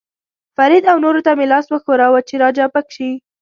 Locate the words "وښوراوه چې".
1.69-2.35